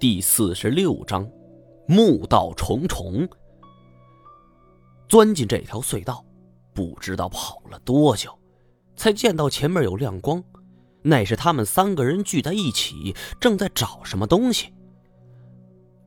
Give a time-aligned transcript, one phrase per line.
[0.00, 1.30] 第四十六章，
[1.86, 3.28] 墓道重重。
[5.06, 6.24] 钻进这条隧道，
[6.72, 8.32] 不知道跑了多久，
[8.96, 10.42] 才见到前面有亮光。
[11.02, 14.72] 那是他们三个人聚在一起，正在找什么东西。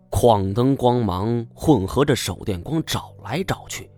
[0.09, 3.91] 矿灯光芒混合着手电光找来找去。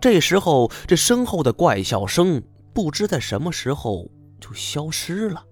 [0.00, 2.40] 这时候，这身后的怪笑声
[2.72, 4.08] 不知在什么时候
[4.40, 5.44] 就消失了。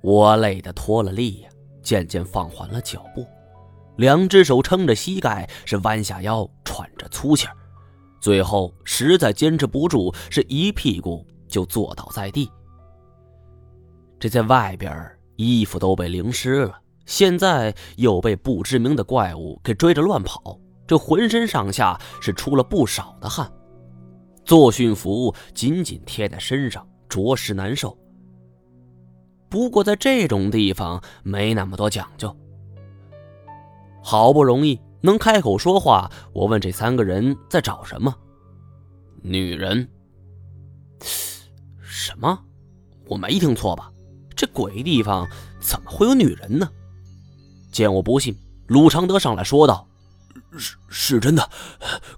[0.00, 1.44] 我累得脱了力，
[1.88, 3.26] 渐渐放缓了脚步，
[3.96, 7.56] 两只手撑着膝盖，是弯下腰，喘着粗气儿，
[8.20, 11.26] 最后实在坚持不住，是一屁股。
[11.48, 12.52] 就坐倒在地。
[14.20, 23.50] 这在外边衣服都被淋湿了，现在又被不知名的怪物给追着乱跑，这浑身上下是出了不少的汗，
[24.44, 27.96] 作训服紧紧贴在身上，着实难受。
[29.48, 32.34] 不过在这种地方没那么多讲究。
[34.02, 38.14] 好不容易能开口说话，我问这三个人在找什么？
[39.22, 39.88] 女人。
[41.80, 42.38] 什么？
[43.06, 43.90] 我没听错吧？
[44.36, 45.26] 这鬼地方
[45.60, 46.68] 怎么会有女人呢？
[47.72, 48.36] 见我不信，
[48.66, 49.86] 鲁常德上来说道
[50.56, 51.50] ：“是是真的。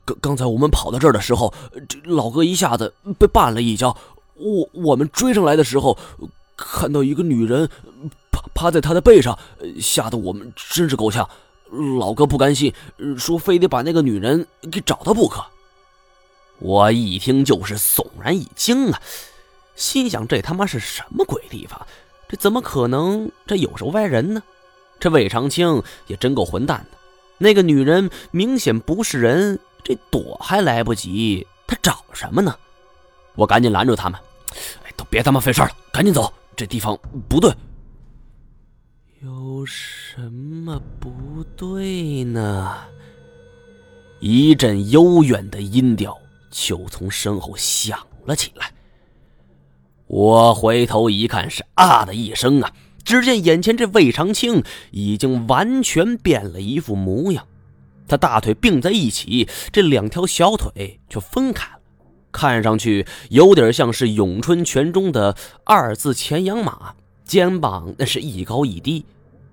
[0.05, 1.53] 刚刚才我们跑到这儿的时候，
[1.89, 3.97] 这老哥一下子被绊了一跤。
[4.37, 5.97] 我我们追上来的时候，
[6.61, 7.69] 看到一个女人
[8.31, 9.39] 趴趴在他的背上，
[9.81, 11.27] 吓得我们真是够呛。
[11.99, 12.75] 老哥不甘心，
[13.17, 15.43] 说非得把那个女人给找到不可。”
[16.59, 19.01] 我一听就是悚然一惊啊！
[19.75, 21.87] 心想：这他妈是什么鬼地方？
[22.29, 23.31] 这怎么可能？
[23.47, 24.43] 这有手歪人呢？
[24.99, 26.99] 这魏长青也真够混蛋的。
[27.39, 32.55] 那个女人明显不是人，这躲还来不及，他找什么呢？
[33.37, 34.21] 我赶紧拦住他们
[34.85, 36.31] ：“哎，都别他妈费事了，赶紧走！
[36.61, 37.51] 这地方不对。”
[39.23, 42.77] 有什么不对呢？
[44.21, 46.15] 一阵悠远的音调
[46.51, 48.71] 就从身后响了起来。
[50.07, 52.71] 我回头一看，是啊的一声啊！
[53.05, 57.47] 只见眼前这魏长青已经完全变了一副模样，
[58.07, 61.80] 他大腿并在一起，这两条小腿却分开了，
[62.33, 69.05] 看上去有点像是咏春拳中的二字前仰马，肩膀那是一高一低，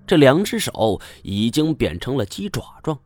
[0.06, 2.98] 这两只手已经变成了鸡爪状，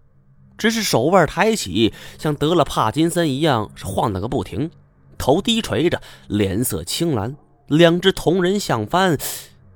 [0.56, 4.71] 只是手腕抬起，像得了帕金森一样是晃荡个不停。
[5.19, 7.37] 头低垂着，脸色青蓝，
[7.69, 9.16] 两只瞳仁相翻，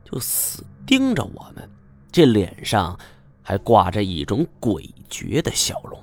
[0.04, 1.68] 就死盯着我们。
[2.10, 2.98] 这脸上
[3.42, 6.02] 还挂着一种诡谲的笑容。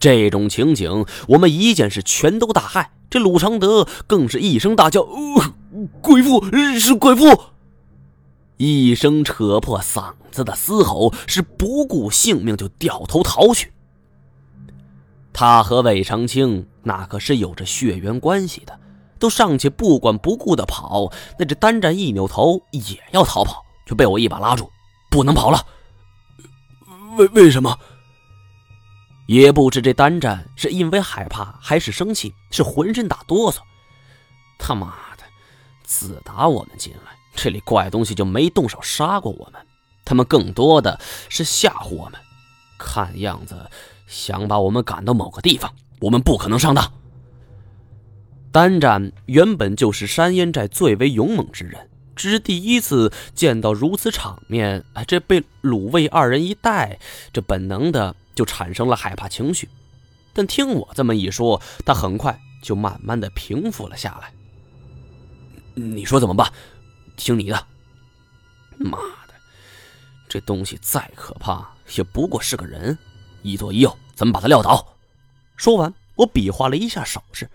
[0.00, 2.86] 这种情景，我们一见是全都大骇。
[3.10, 5.54] 这鲁常德更是一声大叫：“呃
[6.00, 6.42] 鬼父，
[6.78, 7.26] 是鬼父！”
[8.56, 13.72] 一声扯破嗓子的嘶吼，是不顾性命就掉头逃去。
[15.32, 18.78] 他和魏长青那可是有着血缘关系的，
[19.18, 24.70] 都尚且不管不顾的跑，那这单战一扭头也要逃跑，却被我一把拉住，
[25.10, 25.64] 不能跑了。
[27.16, 27.76] 为为什么？
[29.30, 33.58] 也不知这单战是因为害怕还是生气，是浑身打哆嗦。
[34.58, 35.22] 他妈的，
[35.84, 39.64] 自打我们进来，这里怪东西就没动手杀过我们，
[40.04, 40.98] 他们更多的
[41.28, 42.14] 是吓唬我们，
[42.76, 43.70] 看样子。
[44.08, 46.92] 想把我们赶到某个地方，我们不可能上当。
[48.50, 51.88] 单战原本就是山烟寨最为勇猛之人，
[52.20, 56.98] 只是第一次见到如此场面，哎，这被鲁卫二人一带，
[57.32, 59.70] 这本能的就产生了害怕情绪。
[60.34, 64.34] 但听我这么一说，他很快就慢慢的平复了下来。
[65.72, 66.52] 你说怎么办？
[67.16, 67.66] 听你的。
[68.76, 69.32] 妈的，
[70.28, 72.98] 这东西再可怕，也不过是个人。
[73.40, 74.94] 一左一右，咱们把他撂倒。
[75.56, 77.48] 说完，我比划了一下手势，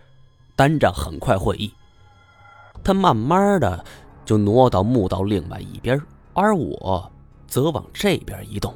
[0.55, 1.71] 单战很快会意。
[2.83, 3.85] 他慢慢的
[4.25, 6.01] 就挪到墓道另外一边，
[6.33, 7.09] 而我
[7.47, 8.75] 则往这边移动。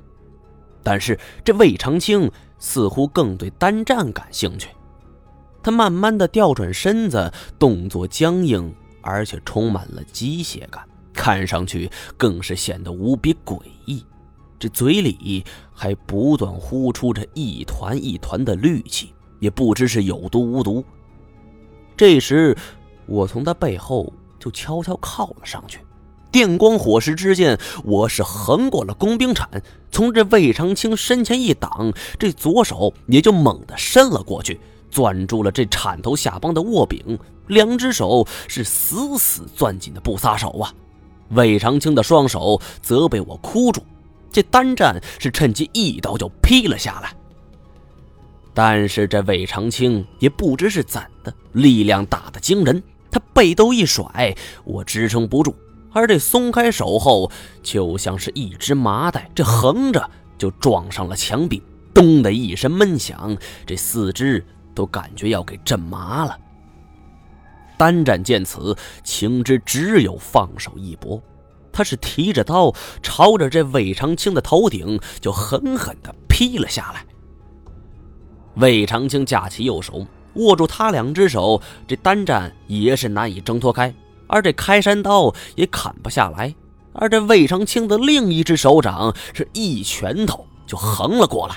[0.84, 4.69] 但是这魏长青似乎更对单战感兴趣，
[5.62, 14.06] 他慢慢的调转身子，动作僵硬，而且充满了机械感，看上去更是显得无比诡异。
[14.57, 15.44] 这嘴里
[15.74, 20.84] 还不断呼出着一团一团的氯气，也不知是有毒无毒。
[21.95, 22.56] 这时，
[23.06, 25.80] 我从他背后就悄悄靠了上去，
[26.32, 29.48] 电光火石之间，我是横过了工兵铲，
[29.92, 34.60] 从这魏长青身前一挡，这左手也就猛地伸了过去，
[34.90, 40.74] 攥住了这铲头下方的握柄，两只手是死死攥紧的不撒手啊！
[41.32, 43.84] 魏长青的双手则被我箍住，
[44.32, 47.14] 这单战是趁机一刀就劈了下来。
[48.54, 55.56] 但是这魏长青也不知是怎的，力量大的惊人，他背兜一甩，我支撑不住，
[55.92, 57.32] 而这松开手后，
[57.64, 61.62] 就像是一只麻袋，这横着就撞上了墙壁，
[61.94, 63.36] 咚的一声闷响，
[63.66, 64.46] 这四肢
[64.76, 66.38] 都感觉要给震麻了。
[67.78, 71.22] 单战见此，情知只有放手一搏。
[71.72, 77.06] 他是提着刀，朝着这魏长青的头顶就狠狠地劈了下来。
[78.56, 80.06] 魏长青架起右手，
[80.36, 83.94] 握住他两只手，这单战也是难以挣脱开，
[84.28, 86.54] 而这开山刀也砍不下来。
[86.94, 91.56] 而这魏长青的另一只手掌是一拳头就横了过来。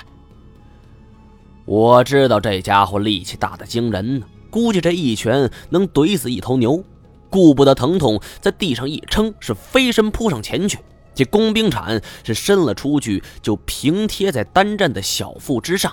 [1.65, 4.25] 我知道这家伙力气大的惊人呢。
[4.49, 6.83] 估计这一拳能怼死一头牛，
[7.27, 10.77] 顾不得疼痛，在地上一撑，是飞身扑上前去。
[11.15, 15.91] 这工兵铲是伸了出去，就平贴在单战的小腹之上。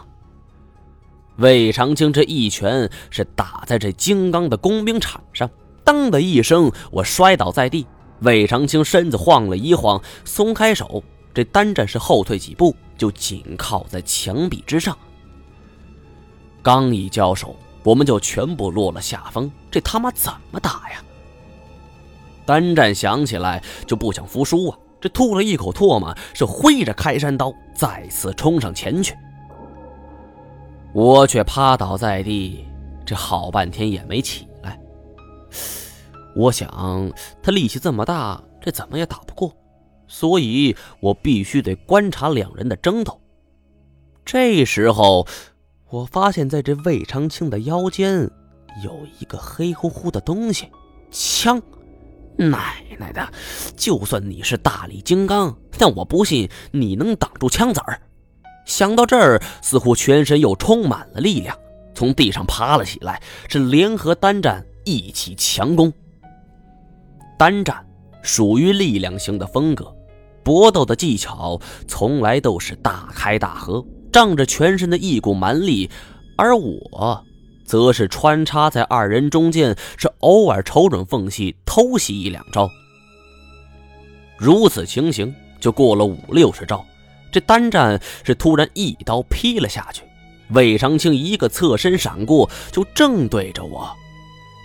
[1.40, 5.50] 魏长青这一拳是打在这金刚的工兵铲上，
[5.82, 7.86] 当的一声，我摔倒在地。
[8.20, 11.02] 魏长青身子晃了一晃，松开手，
[11.32, 14.96] 这单战是后退几步，就紧靠在墙壁之上。
[16.62, 17.56] 刚一交手。
[17.82, 21.02] 我们就全部落了下风，这他妈怎么打呀？
[22.44, 24.76] 单战想起来就不想服输啊！
[25.00, 29.14] 这吐了一口唾沫，是挥着开山刀再次冲上前去。
[30.92, 32.64] 我却趴倒在地，
[33.04, 34.78] 这好半天也没起来。
[36.34, 39.52] 我想他力气这么大，这怎么也打不过，
[40.06, 43.20] 所以我必须得观察两人的争斗。
[44.24, 45.26] 这时候。
[45.92, 48.20] 我发现，在这魏长青的腰间
[48.84, 50.68] 有一个黑乎乎的东西，
[51.10, 51.60] 枪！
[52.36, 53.28] 奶奶的，
[53.74, 58.00] 就算你是大力金刚，但我不信你能挡住枪子儿。
[58.70, 61.58] 想到这儿，似乎全身又充满了力量，
[61.92, 65.92] 从地上爬了起来，是联合单战一起强攻。
[67.36, 67.84] 单战
[68.22, 69.92] 属于力量型的风格，
[70.44, 73.84] 搏斗的技巧从来都是大开大合。
[74.12, 75.90] 仗着全身的一股蛮力，
[76.36, 77.24] 而我，
[77.64, 82.68] 则是穿插在二人中间，是偶尔瞅准缝隙偷袭一两招。
[84.38, 86.84] 如此情形，就过了五六十招。
[87.30, 90.02] 这单战是突然一刀劈了下去，
[90.50, 93.90] 魏长青一个侧身闪过，就正对着我。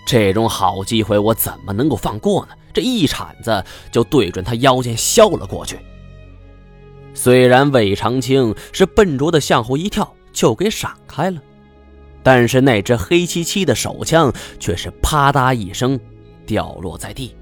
[0.06, 2.52] 这种好机会，我怎么能够放过呢？
[2.72, 5.78] 这一铲子就对准他腰间削了过去。
[7.14, 11.40] 虽然魏长青是笨拙的向后一跳就给闪开了，
[12.22, 15.98] 但是那只黑漆漆的手枪却是啪嗒一声
[16.44, 17.34] 掉落在地。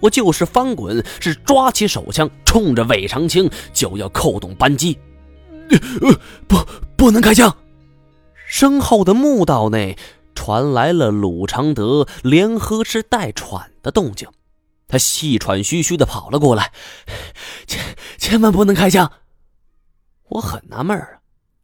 [0.00, 4.98] 我就是翻滚，是抓起手枪冲着魏长青就要扣动扳机。
[6.46, 6.56] 不，
[6.96, 7.56] 不能开枪！
[8.48, 9.98] 身后的墓道内
[10.34, 14.28] 传来了鲁长德连喝是带喘的动静。
[14.88, 16.70] 他气喘吁吁的跑了过来，
[17.66, 19.10] 千千万不能开枪！
[20.28, 21.08] 我很纳闷啊，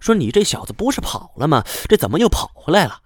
[0.00, 1.64] 说你这小子不是跑了吗？
[1.88, 2.98] 这怎么又跑回来了？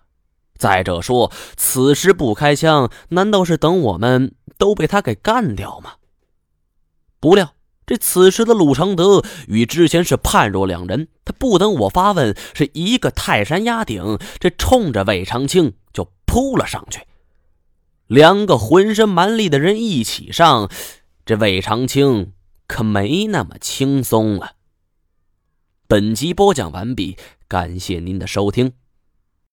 [0.56, 5.94] 再者说，此时不开枪，难道是等我们都被他给干掉吗？
[7.20, 7.55] 不料，
[7.87, 11.08] 这此时的鲁承德与之前是判若两人。
[11.25, 17.01] 他不等我发问，是一个泰山压顶，这冲着魏长青就扑了上去。
[18.06, 20.70] 两个浑身蛮力的人一起上，
[21.25, 22.32] 这魏长青
[22.69, 24.53] 可没那么轻松了。
[25.89, 27.17] 本集播讲完毕，
[27.48, 28.72] 感谢您的收听。